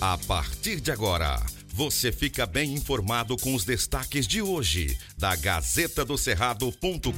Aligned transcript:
A 0.00 0.16
partir 0.16 0.80
de 0.80 0.92
agora, 0.92 1.42
você 1.74 2.12
fica 2.12 2.46
bem 2.46 2.72
informado 2.72 3.36
com 3.36 3.52
os 3.52 3.64
destaques 3.64 4.28
de 4.28 4.40
hoje 4.40 4.96
da 5.18 5.34
Gazeta 5.34 6.04
do 6.04 6.16
Cerrado.com.br. 6.16 7.10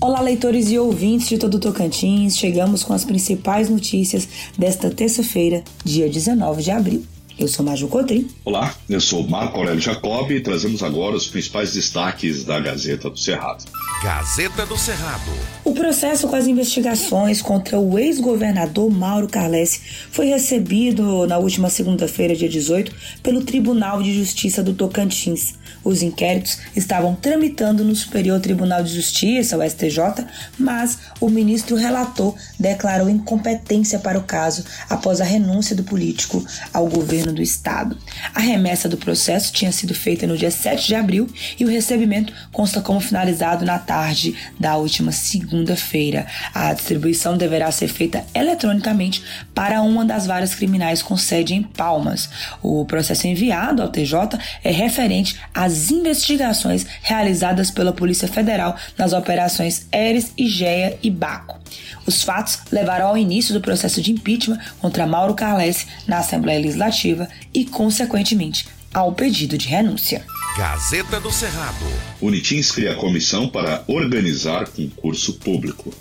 Olá, 0.00 0.20
leitores 0.20 0.72
e 0.72 0.78
ouvintes 0.80 1.28
de 1.28 1.38
todo 1.38 1.60
Tocantins. 1.60 2.36
Chegamos 2.36 2.82
com 2.82 2.92
as 2.92 3.04
principais 3.04 3.70
notícias 3.70 4.28
desta 4.58 4.90
terça-feira, 4.90 5.62
dia 5.84 6.08
19 6.08 6.60
de 6.60 6.72
abril. 6.72 7.06
Eu 7.38 7.48
sou 7.48 7.64
Maju 7.64 7.88
Cotrim. 7.88 8.28
Olá, 8.44 8.74
eu 8.88 9.00
sou 9.00 9.26
Marco 9.26 9.58
Aurélio 9.58 9.80
Jacob 9.80 10.30
e 10.30 10.40
trazemos 10.40 10.82
agora 10.82 11.16
os 11.16 11.26
principais 11.26 11.72
destaques 11.72 12.44
da 12.44 12.60
Gazeta 12.60 13.08
do 13.08 13.18
Cerrado. 13.18 13.64
Gazeta 14.02 14.66
do 14.66 14.76
Cerrado. 14.76 15.30
O 15.64 15.72
processo 15.72 16.26
com 16.28 16.34
as 16.34 16.46
investigações 16.46 17.40
contra 17.40 17.78
o 17.78 17.98
ex-governador 17.98 18.90
Mauro 18.90 19.28
Carlesse 19.28 19.80
foi 20.10 20.26
recebido 20.26 21.26
na 21.26 21.38
última 21.38 21.70
segunda-feira, 21.70 22.34
dia 22.34 22.48
18, 22.48 22.92
pelo 23.22 23.44
Tribunal 23.44 24.02
de 24.02 24.12
Justiça 24.12 24.62
do 24.62 24.74
Tocantins. 24.74 25.54
Os 25.84 26.02
inquéritos 26.02 26.58
estavam 26.76 27.14
tramitando 27.14 27.84
no 27.84 27.94
Superior 27.94 28.40
Tribunal 28.40 28.82
de 28.82 28.94
Justiça, 28.94 29.56
o 29.56 29.68
STJ, 29.68 30.26
mas 30.58 30.98
o 31.20 31.30
ministro 31.30 31.76
relator 31.76 32.34
declarou 32.58 33.08
incompetência 33.08 33.98
para 33.98 34.18
o 34.18 34.24
caso 34.24 34.64
após 34.90 35.20
a 35.20 35.24
renúncia 35.24 35.74
do 35.76 35.84
político 35.84 36.44
ao 36.72 36.88
governo 36.88 37.21
do 37.30 37.42
estado. 37.42 37.96
A 38.34 38.40
remessa 38.40 38.88
do 38.88 38.96
processo 38.96 39.52
tinha 39.52 39.70
sido 39.70 39.94
feita 39.94 40.26
no 40.26 40.36
dia 40.36 40.50
7 40.50 40.86
de 40.86 40.94
abril 40.94 41.28
e 41.60 41.64
o 41.64 41.68
recebimento 41.68 42.32
consta 42.50 42.80
como 42.80 43.00
finalizado 43.00 43.64
na 43.66 43.78
tarde 43.78 44.34
da 44.58 44.76
última 44.76 45.12
segunda-feira. 45.12 46.26
A 46.54 46.72
distribuição 46.72 47.36
deverá 47.36 47.70
ser 47.70 47.88
feita 47.88 48.24
eletronicamente 48.34 49.22
para 49.54 49.82
uma 49.82 50.04
das 50.04 50.26
várias 50.26 50.54
criminais 50.54 51.02
com 51.02 51.16
sede 51.16 51.54
em 51.54 51.62
Palmas. 51.62 52.30
O 52.62 52.84
processo 52.86 53.26
enviado 53.26 53.82
ao 53.82 53.88
TJ 53.88 54.38
é 54.64 54.70
referente 54.70 55.38
às 55.54 55.90
investigações 55.90 56.86
realizadas 57.02 57.70
pela 57.70 57.92
Polícia 57.92 58.26
Federal 58.26 58.74
nas 58.96 59.12
operações 59.12 59.86
Eres, 59.92 60.32
Igeia 60.36 60.98
e 61.02 61.10
Baco. 61.10 61.61
Os 62.06 62.22
fatos 62.22 62.58
levaram 62.70 63.08
ao 63.08 63.16
início 63.18 63.54
do 63.54 63.60
processo 63.60 64.00
de 64.00 64.12
impeachment 64.12 64.58
contra 64.80 65.06
Mauro 65.06 65.34
Carlesse 65.34 65.86
na 66.06 66.18
Assembleia 66.18 66.60
Legislativa 66.60 67.28
e, 67.52 67.64
consequentemente, 67.64 68.66
ao 68.92 69.12
pedido 69.12 69.56
de 69.56 69.68
renúncia. 69.68 70.24
Gazeta 70.56 71.18
do 71.18 71.32
Cerrado. 71.32 71.86
Unitins 72.20 72.70
cria 72.70 72.94
comissão 72.94 73.48
para 73.48 73.82
organizar 73.86 74.68
concurso 74.68 75.34
público. 75.34 75.94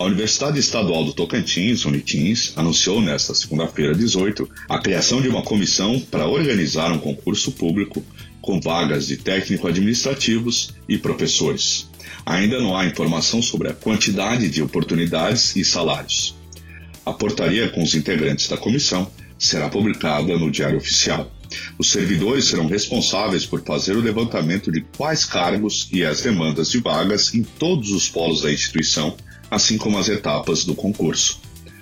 A 0.00 0.04
Universidade 0.04 0.58
Estadual 0.58 1.04
do 1.04 1.12
Tocantins, 1.12 1.84
Unitins, 1.84 2.54
anunciou 2.56 3.02
nesta 3.02 3.34
segunda-feira 3.34 3.94
18 3.94 4.48
a 4.66 4.78
criação 4.78 5.20
de 5.20 5.28
uma 5.28 5.42
comissão 5.42 6.00
para 6.00 6.26
organizar 6.26 6.90
um 6.90 6.98
concurso 6.98 7.52
público 7.52 8.02
com 8.40 8.58
vagas 8.58 9.06
de 9.08 9.18
técnico-administrativos 9.18 10.72
e 10.88 10.96
professores. 10.96 11.86
Ainda 12.24 12.58
não 12.58 12.74
há 12.74 12.86
informação 12.86 13.42
sobre 13.42 13.68
a 13.68 13.74
quantidade 13.74 14.48
de 14.48 14.62
oportunidades 14.62 15.54
e 15.54 15.62
salários. 15.66 16.34
A 17.04 17.12
portaria 17.12 17.68
com 17.68 17.82
os 17.82 17.94
integrantes 17.94 18.48
da 18.48 18.56
comissão 18.56 19.06
será 19.38 19.68
publicada 19.68 20.34
no 20.38 20.50
Diário 20.50 20.78
Oficial. 20.78 21.30
Os 21.76 21.90
servidores 21.90 22.46
serão 22.46 22.66
responsáveis 22.66 23.44
por 23.44 23.62
fazer 23.62 23.96
o 23.98 24.00
levantamento 24.00 24.72
de 24.72 24.80
quais 24.96 25.26
cargos 25.26 25.90
e 25.92 26.02
as 26.02 26.22
demandas 26.22 26.70
de 26.70 26.80
vagas 26.80 27.34
em 27.34 27.42
todos 27.42 27.90
os 27.90 28.08
polos 28.08 28.40
da 28.40 28.50
instituição, 28.50 29.14
assim 29.50 29.76
como 29.76 29.98
as 29.98 30.08
etapas 30.08 30.64
do 30.64 30.74
concurso. 30.74 31.40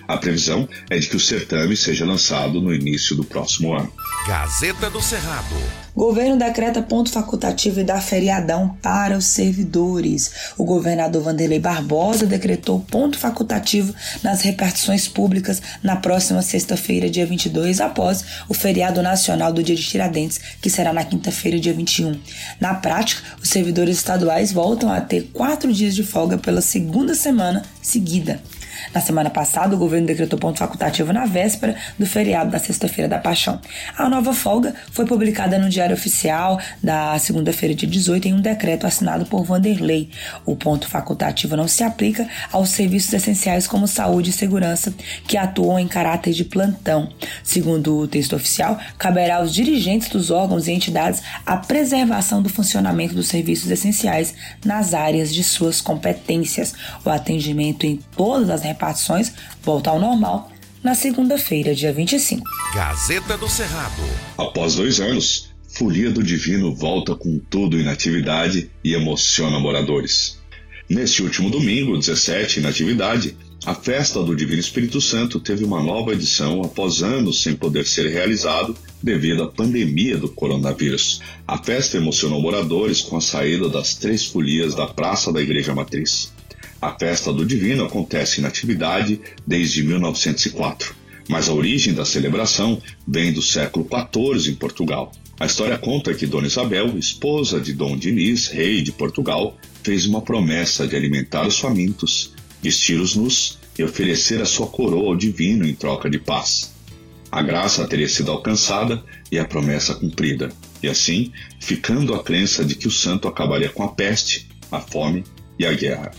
A 0.09 0.17
previsão 0.17 0.67
é 0.89 0.97
de 0.97 1.07
que 1.07 1.15
o 1.15 1.19
certame 1.19 1.77
seja 1.77 2.03
lançado 2.03 2.59
no 2.59 2.73
início 2.73 3.15
do 3.15 3.23
próximo 3.23 3.75
ano. 3.75 3.93
Gazeta 4.27 4.89
do 4.89 4.99
Cerrado. 4.99 5.55
Governo 5.95 6.35
decreta 6.35 6.81
ponto 6.81 7.11
facultativo 7.11 7.79
e 7.79 7.83
dá 7.83 8.01
feriadão 8.01 8.75
para 8.81 9.15
os 9.15 9.25
servidores. 9.25 10.31
O 10.57 10.65
governador 10.65 11.21
Vanderlei 11.21 11.59
Barbosa 11.59 12.25
decretou 12.25 12.79
ponto 12.79 13.19
facultativo 13.19 13.93
nas 14.23 14.41
repartições 14.41 15.07
públicas 15.07 15.61
na 15.83 15.95
próxima 15.97 16.41
sexta-feira, 16.41 17.07
dia 17.07 17.27
22, 17.27 17.79
após 17.79 18.25
o 18.47 18.55
feriado 18.55 19.03
nacional 19.03 19.53
do 19.53 19.61
Dia 19.61 19.75
de 19.75 19.83
Tiradentes, 19.83 20.39
que 20.59 20.71
será 20.71 20.91
na 20.91 21.05
quinta-feira, 21.05 21.59
dia 21.59 21.73
21. 21.73 22.19
Na 22.59 22.73
prática, 22.73 23.21
os 23.39 23.49
servidores 23.49 23.97
estaduais 23.97 24.51
voltam 24.51 24.91
a 24.91 24.99
ter 25.01 25.29
quatro 25.31 25.71
dias 25.71 25.93
de 25.93 26.01
folga 26.03 26.35
pela 26.35 26.61
segunda 26.61 27.13
semana 27.13 27.61
seguida. 27.79 28.41
Na 28.93 29.01
semana 29.01 29.29
passada, 29.29 29.75
o 29.75 29.77
governo 29.77 30.07
decretou 30.07 30.39
ponto 30.39 30.59
facultativo 30.59 31.13
na 31.13 31.25
véspera 31.25 31.75
do 31.97 32.05
feriado 32.05 32.51
da 32.51 32.59
Sexta-feira 32.59 33.07
da 33.07 33.19
Paixão. 33.19 33.59
A 33.97 34.09
nova 34.09 34.33
folga 34.33 34.73
foi 34.91 35.05
publicada 35.05 35.57
no 35.57 35.69
Diário 35.69 35.95
Oficial 35.95 36.59
da 36.81 37.17
segunda-feira, 37.19 37.75
de 37.75 37.85
18, 37.85 38.27
em 38.27 38.33
um 38.33 38.41
decreto 38.41 38.87
assinado 38.87 39.25
por 39.25 39.43
Vanderlei. 39.43 40.09
O 40.45 40.55
ponto 40.55 40.87
facultativo 40.87 41.55
não 41.55 41.67
se 41.67 41.83
aplica 41.83 42.27
aos 42.51 42.69
serviços 42.69 43.13
essenciais 43.13 43.67
como 43.67 43.87
saúde 43.87 44.29
e 44.29 44.33
segurança, 44.33 44.93
que 45.27 45.37
atuam 45.37 45.79
em 45.79 45.87
caráter 45.87 46.33
de 46.33 46.43
plantão. 46.43 47.09
Segundo 47.43 47.97
o 47.97 48.07
texto 48.07 48.35
oficial, 48.35 48.79
caberá 48.97 49.37
aos 49.37 49.53
dirigentes 49.53 50.09
dos 50.09 50.31
órgãos 50.31 50.67
e 50.67 50.71
entidades 50.71 51.21
a 51.45 51.57
preservação 51.57 52.41
do 52.41 52.49
funcionamento 52.49 53.13
dos 53.13 53.27
serviços 53.27 53.69
essenciais 53.69 54.33
nas 54.63 54.93
áreas 54.93 55.33
de 55.33 55.43
suas 55.43 55.81
competências. 55.81 56.73
O 57.05 57.09
atendimento 57.09 57.85
em 57.85 57.97
todas 58.15 58.49
as 58.49 58.63
repartições 58.69 59.33
volta 59.63 59.89
ao 59.89 59.99
normal 59.99 60.51
na 60.83 60.95
segunda-feira, 60.95 61.75
dia 61.75 61.91
25. 61.91 62.43
Gazeta 62.73 63.37
do 63.37 63.49
Cerrado. 63.49 64.01
Após 64.37 64.75
dois 64.75 64.99
anos, 64.99 65.49
Folia 65.67 66.09
do 66.09 66.23
Divino 66.23 66.73
volta 66.73 67.15
com 67.15 67.37
tudo 67.37 67.79
em 67.79 67.87
atividade 67.87 68.71
e 68.83 68.93
emociona 68.93 69.59
moradores. 69.59 70.39
Neste 70.89 71.21
último 71.21 71.49
domingo, 71.49 71.97
17, 71.97 72.61
na 72.61 72.69
atividade, 72.69 73.37
a 73.65 73.75
festa 73.75 74.23
do 74.23 74.35
Divino 74.35 74.59
Espírito 74.59 74.99
Santo 74.99 75.39
teve 75.39 75.63
uma 75.63 75.83
nova 75.83 76.13
edição 76.13 76.61
após 76.63 77.03
anos 77.03 77.43
sem 77.43 77.55
poder 77.55 77.85
ser 77.85 78.09
realizado 78.09 78.75
devido 79.03 79.43
à 79.43 79.47
pandemia 79.47 80.17
do 80.17 80.29
coronavírus. 80.29 81.21
A 81.47 81.57
festa 81.57 81.97
emocionou 81.97 82.41
moradores 82.41 83.01
com 83.01 83.17
a 83.17 83.21
saída 83.21 83.69
das 83.69 83.93
três 83.93 84.25
folias 84.25 84.73
da 84.73 84.87
Praça 84.87 85.31
da 85.31 85.41
Igreja 85.41 85.75
Matriz. 85.75 86.31
A 86.81 86.97
festa 86.97 87.33
do 87.33 87.45
Divino 87.45 87.83
acontece 87.83 88.39
na 88.39 88.47
atividade 88.47 89.19
desde 89.45 89.83
1904, 89.83 90.95
mas 91.27 91.49
a 91.49 91.53
origem 91.53 91.93
da 91.93 92.05
celebração 92.05 92.81
vem 93.05 93.33
do 93.33 93.41
século 93.41 93.85
XIV 93.85 94.51
em 94.51 94.55
Portugal. 94.55 95.11
A 95.37 95.45
história 95.45 95.77
conta 95.77 96.13
que 96.13 96.25
Dona 96.25 96.47
Isabel, 96.47 96.97
esposa 96.97 97.59
de 97.59 97.73
Dom 97.73 97.97
Diniz, 97.97 98.47
rei 98.47 98.81
de 98.81 98.93
Portugal, 98.93 99.57
fez 99.83 100.05
uma 100.05 100.21
promessa 100.21 100.87
de 100.87 100.95
alimentar 100.95 101.45
os 101.45 101.59
famintos, 101.59 102.33
vestir 102.61 102.99
os 103.01 103.13
nus 103.13 103.59
e 103.77 103.83
oferecer 103.83 104.41
a 104.41 104.45
sua 104.45 104.67
coroa 104.67 105.09
ao 105.09 105.17
divino 105.17 105.67
em 105.67 105.73
troca 105.73 106.09
de 106.09 106.17
paz. 106.17 106.73
A 107.29 107.41
graça 107.41 107.85
teria 107.87 108.07
sido 108.07 108.31
alcançada 108.31 109.03
e 109.29 109.37
a 109.37 109.43
promessa 109.43 109.95
cumprida, 109.95 110.49
e 110.81 110.87
assim, 110.87 111.33
ficando 111.59 112.13
a 112.13 112.23
crença 112.23 112.63
de 112.63 112.75
que 112.75 112.87
o 112.87 112.91
santo 112.91 113.27
acabaria 113.27 113.69
com 113.69 113.83
a 113.83 113.89
peste, 113.89 114.47
a 114.71 114.79
fome 114.79 115.25
e 115.57 115.65
a 115.65 115.73
guerra 115.73 116.11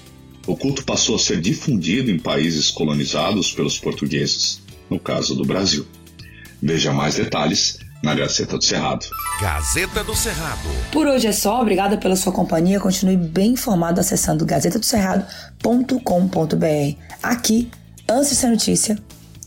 o 0.50 0.56
culto 0.56 0.84
passou 0.84 1.14
a 1.14 1.18
ser 1.18 1.40
difundido 1.40 2.10
em 2.10 2.18
países 2.18 2.72
colonizados 2.72 3.52
pelos 3.52 3.78
portugueses, 3.78 4.60
no 4.90 4.98
caso 4.98 5.36
do 5.36 5.44
Brasil. 5.44 5.86
Veja 6.60 6.92
mais 6.92 7.14
detalhes 7.14 7.78
na 8.02 8.16
Gazeta 8.16 8.58
do 8.58 8.64
Cerrado. 8.64 9.06
Gazeta 9.40 10.02
do 10.02 10.16
Cerrado. 10.16 10.68
Por 10.90 11.06
hoje 11.06 11.28
é 11.28 11.32
só, 11.32 11.60
obrigada 11.60 11.96
pela 11.96 12.16
sua 12.16 12.32
companhia. 12.32 12.80
Continue 12.80 13.16
bem 13.16 13.52
informado 13.52 14.00
acessando 14.00 14.44
gazetadocerrado.com.br. 14.44 16.96
Aqui, 17.22 17.70
antes 18.08 18.30
de 18.30 18.36
ser 18.36 18.48
notícia, 18.48 18.98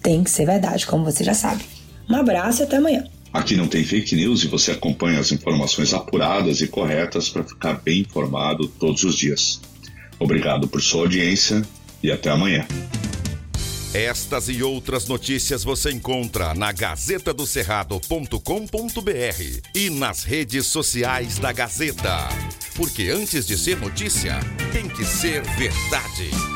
tem 0.01 0.23
que 0.23 0.29
ser 0.29 0.45
verdade, 0.45 0.87
como 0.87 1.03
você 1.03 1.25
já 1.25 1.33
sabe. 1.33 1.65
Um 2.09 2.15
abraço 2.15 2.61
e 2.61 2.63
até 2.63 2.77
amanhã. 2.77 3.03
Aqui 3.33 3.57
não 3.57 3.67
tem 3.67 3.83
fake 3.83 4.15
news 4.15 4.45
e 4.45 4.47
você 4.47 4.71
acompanha 4.71 5.19
as 5.19 5.33
informações 5.33 5.93
apuradas 5.93 6.61
e 6.61 6.67
corretas 6.67 7.27
para 7.27 7.43
ficar 7.43 7.73
bem 7.83 7.99
informado 8.01 8.69
todos 8.69 9.03
os 9.03 9.17
dias. 9.17 9.59
Obrigado 10.23 10.67
por 10.69 10.81
sua 10.81 11.01
audiência 11.01 11.61
e 12.01 12.09
até 12.09 12.29
amanhã. 12.29 12.65
Estas 13.93 14.47
e 14.47 14.63
outras 14.63 15.05
notícias 15.05 15.65
você 15.65 15.91
encontra 15.91 16.53
na 16.53 16.71
gazetadocerrado.com.br 16.71 19.69
e 19.75 19.89
nas 19.89 20.23
redes 20.23 20.65
sociais 20.65 21.39
da 21.39 21.51
Gazeta. 21.51 22.29
Porque 22.73 23.09
antes 23.09 23.45
de 23.45 23.57
ser 23.57 23.77
notícia, 23.77 24.39
tem 24.71 24.87
que 24.87 25.03
ser 25.03 25.41
verdade. 25.57 26.52